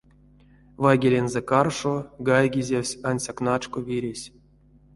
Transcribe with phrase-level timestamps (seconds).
[0.81, 1.95] Вайгелензэ каршо
[2.27, 4.25] гайгезевсь ансяк начко виресь.